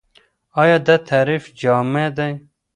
[0.61, 2.31] ايا دا تعريف جامع دی؟